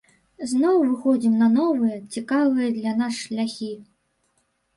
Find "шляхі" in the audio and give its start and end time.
3.27-3.71